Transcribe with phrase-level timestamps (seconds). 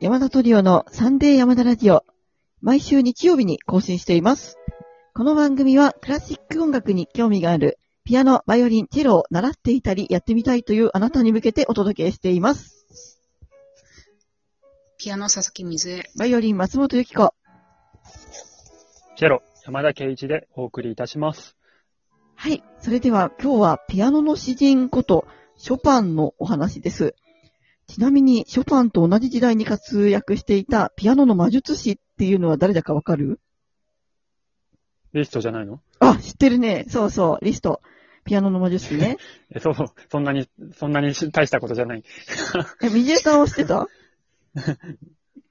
[0.00, 2.04] 山田トリオのサンデー山田ラジオ。
[2.60, 4.56] 毎週日曜日に更新しています。
[5.14, 13.18] この番組はクラシック音楽に興味がある、ピアノ、バイオリン、チェロを習っていたりやってみたいというあなたに向けてお届けしています。
[14.98, 16.04] ピアノ佐々木水江。
[16.16, 17.34] バイオリン、松本由紀子。
[19.16, 21.59] チェロ、山田圭一でお送りいたします。
[22.42, 22.64] はい。
[22.80, 25.26] それでは今日はピアノの詩人こと
[25.58, 27.14] ショパンのお話です。
[27.86, 33.40] ちなみにショパンと同じ時代に活躍していたピアノの魔術師っていうのは誰だかわかる？
[35.12, 35.82] リストじゃないの？
[35.98, 36.86] あ、知ってるね。
[36.88, 37.82] そうそう、リスト。
[38.24, 39.18] ピアノの魔術師ね。
[39.54, 39.74] え、そう、
[40.10, 40.48] そんなに、
[40.78, 42.02] そんなに大したことじゃない。
[42.82, 43.86] え、みじえさんは知ってた？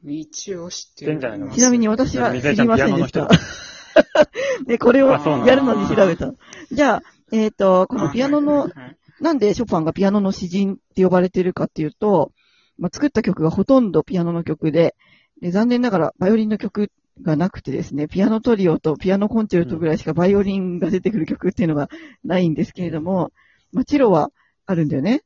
[0.03, 1.51] 一応知って知ってんじゃないの？
[1.51, 3.29] ちなみに私は知りませんでした。
[4.67, 6.33] で、これをやるのに調べた。
[6.71, 8.71] じゃあ、えっ、と、このピアノの、はい
[9.19, 12.31] なんでショパンがピアノの詩人って呼ばれてるかっていうと、
[12.77, 14.95] まあ、作った曲がほとんどピアノの曲で、
[15.41, 21.89] で残念ながらバイオリンの曲がなくてですね、ピアノトリオとピアノコンチェルトぐらいしかバイオリンが出てくる曲っていうのが
[22.23, 23.31] ないんですけれども、
[23.73, 24.31] まあ、チェロは
[24.65, 25.23] あるんだよね。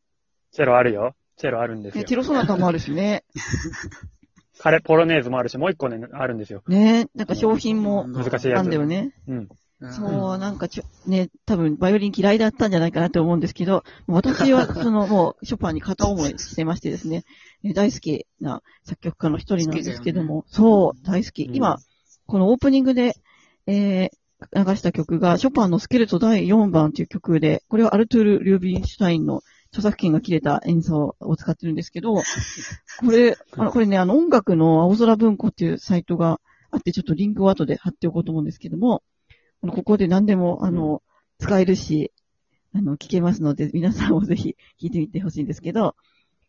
[0.52, 1.16] チェロあるよ。
[1.38, 2.08] チェロあるんですねよ。
[2.08, 3.24] チェロソナタもあるしね。
[4.60, 6.64] カレ、ポロネーズもあるし、もう一個ね、あるんですよ。
[6.68, 8.68] ねなんか商品もあ難しいやつ。
[8.68, 9.14] んだよね。
[9.28, 9.38] うん。
[9.38, 9.48] うん
[9.92, 17.26] そう、なんかちょ、ね、多分、バイオリン嫌いだったんじゃないかなと思うんですけど、私は、 その、もう、ショパンに片思いしてましてですね、
[17.66, 21.44] え大好きな作曲家の一人なんですけども、そう、大好き。
[21.44, 21.80] うん今、
[22.26, 23.18] このオープニングで、
[23.68, 29.42] えー、流した曲が、ショパンのスケルト第4番という曲で、これはアルトゥール・リュービンシュタインの
[29.74, 32.14] 著作権が切れた演奏を使ってるんですけど、
[33.02, 39.02] これ、あの、これね、あの、音楽の青空文庫っていうサイトがあって、ちょっとリンクを後で貼っておこうと思うんですけども、
[39.62, 41.02] ここで何でも、あの、
[41.40, 42.12] 使えるし、
[42.74, 45.96] あの、聞けますので、皆さんもぜひ聞いてみてほしいんですけど、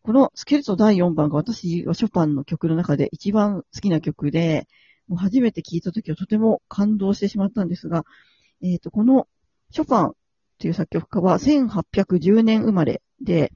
[0.03, 4.67] このスケルト第4番が私はショパンの曲の中で一番好きな曲で、
[5.07, 8.05] もう初めて聴いた時はとても感動してしまったんですが、
[8.61, 9.27] えっ、と、この
[9.71, 10.13] ショパン
[10.59, 13.51] という作曲家は1810年生まれで、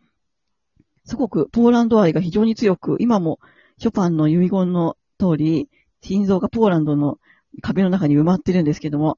[1.06, 3.40] すごくポーランド愛が非常に強く、今も
[3.78, 5.70] ショパンの遺言の通り、
[6.02, 7.18] 心臓がポーランドの
[7.62, 9.18] 壁の中に埋まってるんですけども、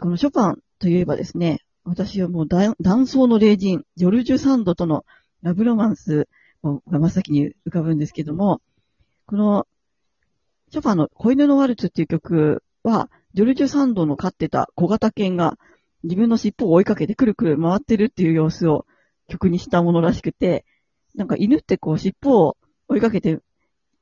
[0.00, 5.04] このショパンといえばですね、私はもう断断層の霊人、ジョルジュ・サンドとの
[5.42, 6.28] ラブロマンス
[6.62, 8.60] が真っ先に浮かぶんですけども、
[9.26, 9.66] この、
[10.70, 15.56] ショパンの子犬のワルツっていう曲は、ジョルジュ・サンドの飼ってた小型犬が
[16.02, 18.86] 自分の尻尾を追いかけてくるくる回ってるっていう様子を
[19.30, 20.64] 曲にしたものらしくて、
[21.14, 22.56] なんか犬ってこう尻尾を
[22.88, 23.40] 追いかけて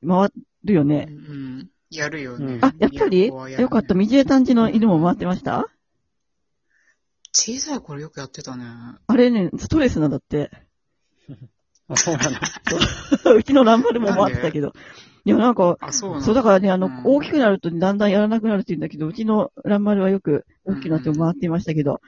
[0.05, 0.29] 回
[0.63, 1.05] るようね。
[1.05, 1.69] ん。
[1.89, 2.55] やるよね。
[2.55, 3.27] うんあ、やっぱり？
[3.27, 3.93] よかった。
[3.95, 5.69] 水江炭治の犬も回ってました？
[7.31, 8.65] 小さい頃よくやってたね。
[9.07, 10.49] あれね、ストレスなんだって。
[11.87, 13.33] あ、そうなの？
[13.37, 14.73] うちのランバルも回ってたけど。
[15.25, 22.01] いや、なんか、あ、そうなんそうだからね、あの、うん大きくなるとだんだんやらなくなるって言うんだけど、うちのランバルはよく大きくなって回っていましたけど、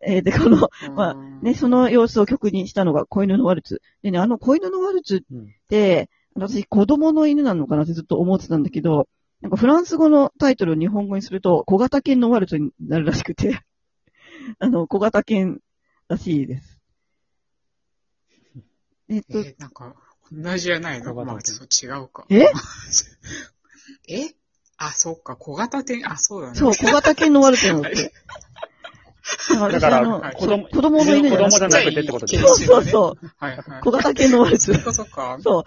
[0.00, 3.80] えーで、この、まあね、その様子を曲にしたのが子犬のワルツ。
[4.02, 5.42] でね、あの子犬のワルツうん。
[5.42, 9.08] って、私子供の犬なのかなってずっと思ってたんだけど、
[9.40, 13.60] なんかフランス語のタイトルを日本語にすると、小型犬のワルツになるらしくて、
[14.58, 15.60] あの、小型犬
[16.08, 16.80] らしいです。
[19.08, 19.94] えっと、え、なんか、
[20.32, 21.12] 同じじゃないの？
[21.12, 22.26] 小型まあ、ちょっと違うか。
[22.28, 22.46] え？
[24.08, 24.34] え？
[24.78, 26.54] あ、そっか、小型犬、あ、そうだね。
[26.58, 28.12] そう、小型犬のワルツなのって。
[29.72, 33.26] だから子供子供の犬じゃなくて子供じゃなくてってことでそうそうそう。
[33.38, 33.80] はいはい。
[33.80, 34.82] 小型犬のワルツそっ。
[34.82, 35.38] かそっか。
[35.40, 35.64] そう。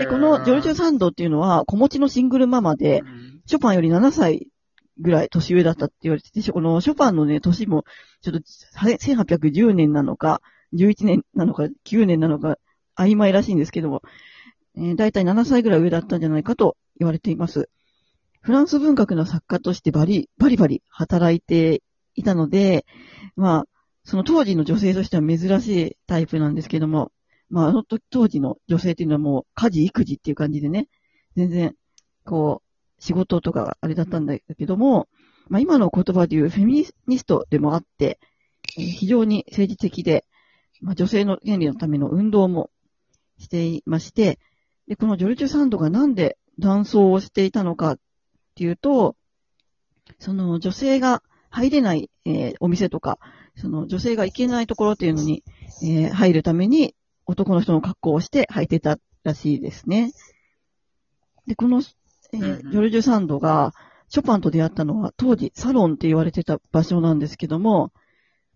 [0.00, 4.48] で、このジョルジュ・サンドっていうのは、子持ちのシングルママでう、んショパンより7歳
[4.98, 7.84] ぐらい年上だったって言われてて、このショパンのね、年も、
[8.22, 8.40] ちょっと、
[8.74, 10.40] は1810年なのか、
[10.74, 12.56] 11年なのか、9年なのか、
[12.96, 14.02] 曖昧らしいんですけども、
[14.76, 17.68] えー、だいたい7歳ぐらい上だったんじゃないかと言われています。
[18.40, 21.82] フランス文学の作家としてバリ、バリバリ働いて
[22.14, 22.84] いたので、
[23.36, 23.64] まあ、
[24.04, 27.12] その当時の女性としては珍しいタイプなんですけども、
[27.50, 30.88] まあ、あの時当時の女性っていうのはもう家事、育児っていう感じでね、
[31.36, 31.74] 全然、
[32.24, 35.08] こう、仕事とかあれだったんだけども、
[35.48, 38.18] まあ今の言葉で言うフェミニストでもあって、
[38.62, 40.24] 非常に政治的で、
[40.80, 42.70] まあ女性の権利のための運動も
[43.38, 44.38] していまして、
[44.86, 47.98] で、このジョルジュ・サンドがなんで男装をしていたのかっ
[48.54, 49.16] ていうと、
[50.18, 51.22] その女性が
[51.52, 53.18] 入れない、えーお店とか、
[53.56, 55.44] その女性が行けないところっていうのに、
[55.82, 56.94] えー入るために
[57.26, 60.12] 男の人の格好をして履いてたらしいですね。
[61.46, 61.82] で、この、
[62.32, 63.72] えージョルジュ・サンドが、
[64.08, 67.92] ショパンと出会ったのは当時サロンって言われてた場所なんですけども、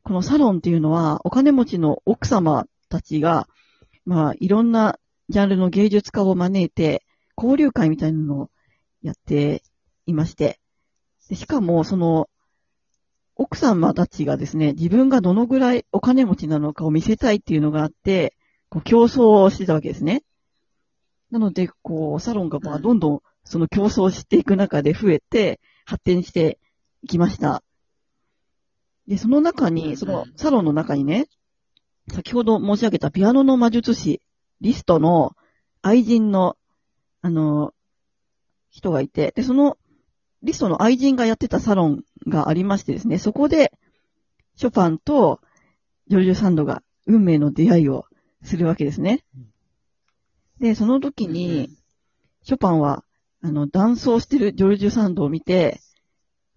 [0.03, 3.49] このサロンっていうのは、お金持ちの奥様たちが、
[4.05, 7.05] まあ、いろんなジャンルの芸術家を招いて、
[7.37, 8.51] 交流会みたいなのを
[9.03, 9.63] やって
[10.07, 10.61] いまして、
[11.29, 12.29] でしかも、その、
[13.37, 18.35] 奥様たちがですね、自分がどのぐらいお金持ちなのかを見せたいっていうのがあって、
[18.71, 20.25] こう競争をしてたわけですね。
[21.31, 26.59] なので、こう、サロンがまあうんどんどんその競争をしていく中で増えて、発展して
[27.03, 27.63] いきました。
[29.07, 31.27] で、その中うんに、そのサロンの中にね、
[32.09, 34.23] 先ほど申し上げたピアノの魔術師、
[34.61, 35.37] リストの
[35.83, 36.57] 愛人の、
[37.21, 37.75] あの、
[38.71, 39.77] 人がいて、で、その
[40.43, 43.73] リストの愛人がやってたサロンがありましてですね、そこで、
[44.57, 45.41] ショパンと
[46.09, 48.07] ジョルジュ・サンドが運命の出会いを
[48.43, 49.25] するわけですね。
[50.61, 51.71] で、その時に、
[52.43, 53.05] ショパンは、
[53.43, 55.81] あの、男装してるジョルジュ・サンドを見て、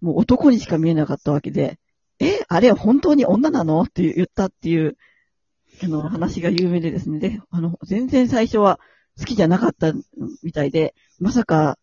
[0.00, 1.78] もう男にしか見えなかったわけで、
[2.20, 3.82] え、あれ本当に女なの？
[3.82, 4.96] って言ったっていう、
[5.82, 7.18] あの、話が有名でですね。
[7.18, 8.78] で、あの、全然最初は
[9.18, 9.92] 好きじゃなかった
[10.42, 11.78] みたいで、まさか、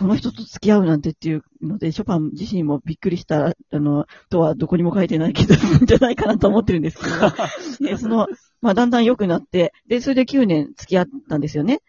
[0.00, 5.54] この人と付き合うなんてっていうので、ショパン自身もびっくりした、あの、とはどこにも書いてないけど、
[5.84, 7.10] じゃないかなと思ってるんですけど、
[7.86, 8.26] で、その、
[8.62, 11.82] まあ、だんだん良くなって、で、それで9年付き合ったんですよね。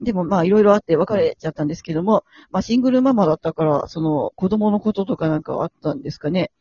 [0.00, 6.52] でもまあいろいろあって別れちゃったんですけども、まあシングルママだったから、その子供のこととかなんかはあったんですかね。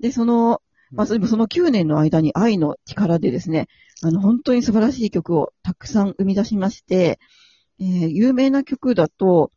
[0.00, 0.60] で、その、
[0.90, 3.68] まあその9年の間に愛の力でですね、
[4.02, 7.20] あの本当に素晴らしい曲をたくさん生み出しまして、
[7.78, 9.52] えー有名な曲だと、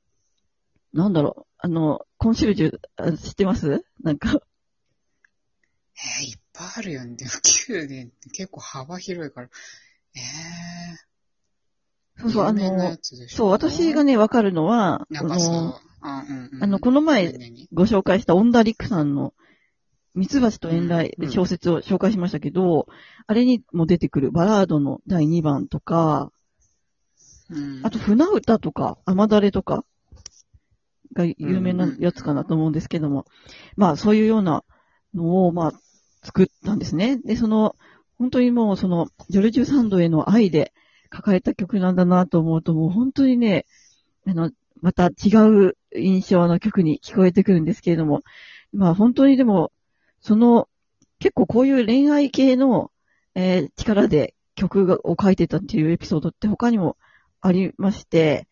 [0.94, 3.84] なんだろう、あの、コンシェルジュ、あ知ってます？
[4.04, 7.16] なんか、えー、いっぱいあるよね。
[7.16, 9.50] でも9年って結構幅広いから。
[10.16, 12.98] えー、そうそう、あの、
[13.28, 16.64] そう、私がね、わかるのは、なんかさこの、、あ、うんうん。
[16.64, 17.34] あのこの前
[17.74, 19.34] ご紹介したオンダリックさんの、
[20.14, 22.86] ミツバチと遠雷うん小説を紹介しましたけど、
[23.26, 26.32] あれにも出てくるバラードの第2番とか、
[27.50, 27.82] うん。
[27.84, 29.84] あと船歌とか、雨だれとか
[31.14, 33.26] が有名なやつかなと思うんですけども、
[33.76, 34.64] まあそういうような
[35.14, 35.74] のを、まあ
[36.24, 37.18] 作ったんですね。
[37.18, 37.76] で、その、
[38.18, 40.74] 本当にもうその、ジョルジュ・サンドへの愛で
[41.14, 43.66] 書かれた曲なんだなと思うと、もう本当にね、
[44.26, 44.52] あの、
[44.82, 45.36] また違
[45.70, 48.22] う印象の曲に聞こえてくるんですけれども、
[48.72, 49.72] まあ本当にでも、
[50.22, 50.70] その、
[51.20, 52.92] 結構こういう恋愛系の、
[53.36, 56.98] えー力で曲がを書いてたっていうエピソードって他にも
[57.42, 58.48] ありまして、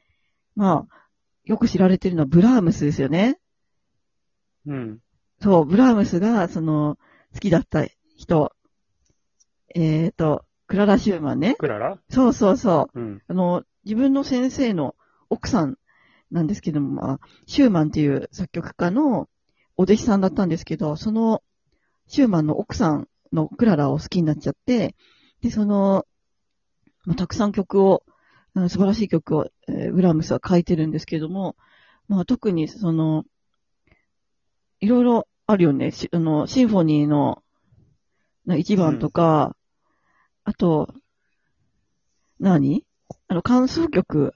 [0.56, 1.01] まあ、
[1.52, 3.38] よく知られてるのはブラームスですよね。
[4.66, 5.00] うん。
[5.42, 6.98] そう、ブラームスが、その、
[7.34, 8.54] 好きだった人、
[9.76, 11.56] えっ、と、クララ・シューマンね。
[11.56, 12.00] クララ？
[12.10, 12.98] そうそうそう。
[12.98, 13.22] うん。
[13.28, 14.96] あの、自分の先生の
[15.30, 15.76] 奥さん
[16.32, 19.28] なんですけども、まあ、シューマンっていう作曲家の
[19.76, 21.44] お弟子さんだったんですけど、その、
[22.08, 24.96] シューマンの奥さんのクララを好きになっちゃって、
[25.42, 26.06] で、その、
[27.04, 28.04] まあ、たくさん曲を、
[28.54, 31.56] あの素晴らしい曲を、えーブラームスは書いてるんですけども、
[32.08, 33.24] まあ、特にその、
[34.80, 35.92] いろいろあるよね。
[36.12, 37.44] あの、シンフォニーの、
[38.46, 39.56] な一番とか、
[40.44, 40.94] あと、
[42.40, 42.84] 何？
[43.28, 44.34] あの、感想曲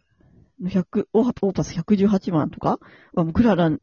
[0.62, 2.80] の100、オーオーパス118番とか
[3.14, 3.78] はもうクララの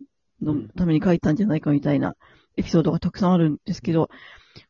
[0.77, 2.15] ために書いたんじゃないかみたいな
[2.57, 4.09] エピソードがたくさんあるんですけど、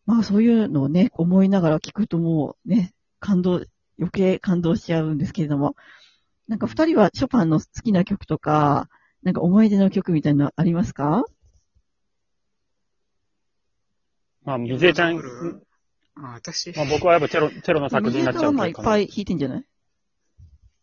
[0.06, 3.62] まあそういうのをね、思いながら聞くともうね、感動、
[3.98, 5.76] 余計感動しちゃうんですけれども、
[6.48, 8.88] なんか二人はショパンの好きな曲とか、
[9.22, 11.24] なんか思い出の曲みたいなのありますか？
[14.44, 15.62] まあ、みずえちゃん、ある。
[16.16, 19.06] あ、私、まあ僕はやっぱチェロ、チェロの作品になっちゃうまあいっぱい。
[19.06, 19.64] 弾いてんじゃない？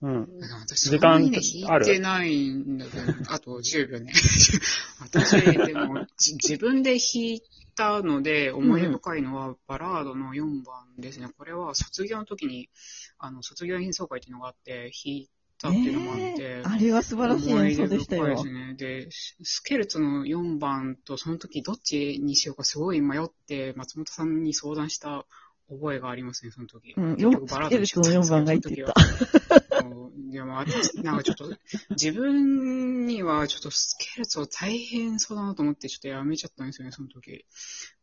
[0.02, 0.28] うん。
[0.66, 4.14] 私、時間そんなにね弾いてないんだけど、あと10秒ね。
[5.02, 7.42] 私、でも、じ自分で弾い
[7.80, 11.30] たので、思い出深いのは、バラードの4番ですね。
[11.38, 12.70] これは卒業の時に、
[13.18, 18.52] あの、卒業演奏会っていうのがあって、弾いたっていうのもあって、えーあれは素晴らしい演奏でしたよです。
[18.52, 18.74] ね。
[18.76, 25.26] で、スケルツの4番とその時どっちにしようかすごい迷って、松本さんに相談した
[25.70, 26.94] 覚えがありますね、その時。
[26.98, 29.69] うん、結よ局バラードのちゃったんです4けど番がいいってた。
[29.90, 30.66] そういや、まあ、
[31.02, 31.50] なんかちょっと、
[31.92, 37.46] 自分にはちょっとスケルツを大変そうだなと思って、ちょっとやめちゃったんですよね、その時。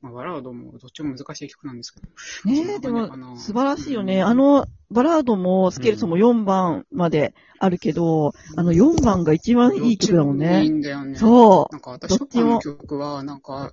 [0.00, 2.06] まあ、バラードもどっちも難しい曲なんですけど。
[2.50, 4.20] ねえ、でも、素晴らしいよね。
[4.20, 10.76] うんあの、バラードもスケルツも4番まであるけど、あの4番が一番いい曲だもんどっちもいいね。
[10.78, 11.18] んだよね。
[11.18, 13.72] そなんか私、の曲は、なんか、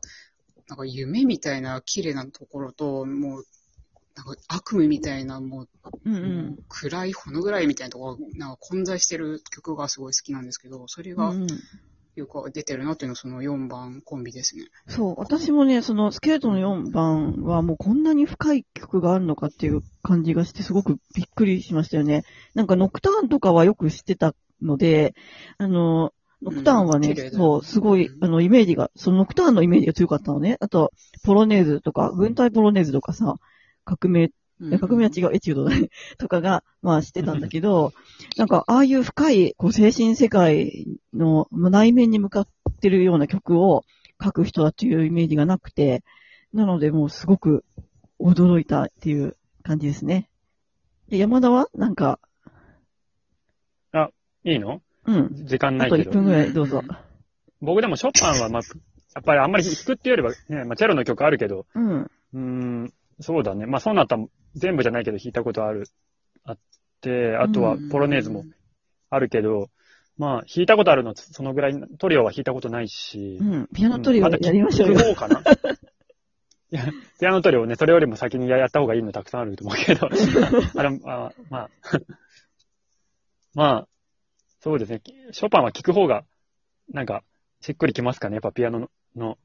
[0.67, 3.45] なんか夢みたいな綺麗なところと、もう、
[4.15, 5.69] なんか悪夢みたいな、もう、
[6.05, 6.09] う。
[6.09, 6.59] うんうん。
[6.67, 11.33] 暗いほの暗いみたいなところが、なんか混在してる曲がすごい好きなんですけど、それが、
[12.15, 14.65] よく出てるなっていうのはその4番コンビですね。
[14.87, 22.23] そう、私もね、そのスケルトンの4番はもうこんなに深い曲があるのかっていう感じがしてすごくびっくりしましたよね。
[22.53, 25.15] なんかノクターンとかはよく知ってたので、
[25.57, 30.57] あの、ノクターンはね、うんそう、すごい、あの、イメージが、そのノクターンのイメージが強かったのね。
[30.59, 30.91] あと、
[31.23, 33.37] ポロネーズとか、軍隊ポロネーズとかさ、
[33.85, 34.29] 革命
[34.61, 35.89] いや革命は違う、エチュードだね。
[36.17, 37.93] とかが、まあしてたんだけど、
[38.37, 42.47] なんか、ああいう深い、こう、精神世界のまあ内面に向かっ
[42.81, 43.83] てるような曲を
[44.23, 46.03] 書く人だというイメージがなくて、
[46.53, 47.65] なので、もうすごく
[48.19, 50.29] 驚いたっていう感じですね。
[51.09, 52.19] で山田はなんか、
[54.45, 54.81] いいの？
[55.05, 55.45] うん。
[55.45, 56.11] 時間なあと1いけど。
[56.11, 56.83] 分ぐらいどうぞ。
[57.61, 58.61] 僕でもショパンは、まあ、
[59.15, 62.01] やっぱりあんまり弾くっていうよりは、ね、まあ、チェロの曲あるけど、うん。
[62.01, 63.65] うーん、そうだね。
[63.65, 64.25] まあ、そうなったら
[64.55, 65.85] 全部じゃないけど弾いたことある、
[66.43, 66.57] あっ
[67.01, 68.45] て、あとはポロネーズも
[69.09, 69.69] あるけど、
[70.17, 73.67] まあ、弾いたことあるの、そのぐらい、トリオは弾いたことないしう、ん。
[73.73, 74.95] ピアノトリオやりましょうよ。
[74.95, 75.41] まだ聞く方かな。
[76.71, 76.85] いや、
[77.19, 80.07] ピアノトリオね、それよりも先にやった方がいいのたくさんあると思うけど、
[80.75, 81.69] あれ、あまあ、
[83.53, 83.87] まあ、
[84.59, 85.01] そうですね。
[85.31, 86.25] ショパンは聴く方が、
[86.91, 87.23] なんか、
[87.61, 88.35] しっくりきますかね？
[88.35, 89.37] やっぱピアノのの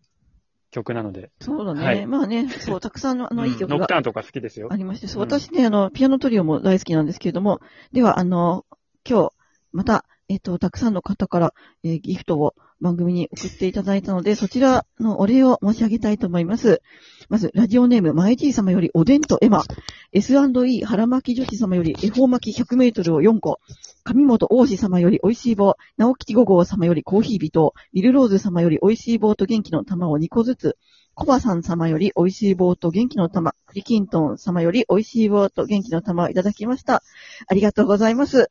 [0.70, 1.30] 曲なので。
[1.40, 1.84] そうだね。
[1.84, 4.76] はいまあね、そう、たくさんの、あの、いい曲がノクターンとか好きですよあ。
[4.76, 7.60] りまして、そう、うん私ね、あの、ピアノトリオも大好きなんですけれども、
[7.92, 8.64] では、あの、
[9.08, 9.32] 今日、
[9.72, 16.82] また、えっ、と、たくさんの方から、えーギフトを番組に送っていただいたので、そちらのお礼を申し上げたいと思います。
[17.28, 19.64] まず、ラジオネーム、マイジー様よりおでんとエマ、
[20.12, 23.60] S&E 腹巻き女子様より恵方巻き100メートルを4個、
[24.08, 30.78] 上本王子様より美味しい棒、直吉五号様よりコーヒー人、ミルローズ様より美味しい棒と元気の玉を2個ずつ、
[31.14, 37.02] コバさん様より美味しい棒と元気の玉、クリキントン様より美味しい棒と元気の玉をいただきました。
[37.48, 38.50] ありがとうございます。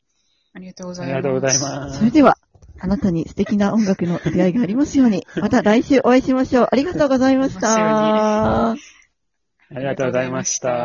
[0.54, 1.16] ありがとうございます。
[1.16, 1.98] ありがとうございます。
[2.00, 2.38] それでは、
[2.80, 6.68] あなたに素敵な音楽の出会いがありますように、 また来週お会いしましょう。
[6.72, 8.76] ありがとうございました。
[9.70, 10.70] ありがとうございました。